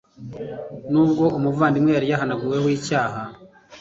[0.91, 3.21] nubwo umuvandimwe yari yahanaguweho icyaha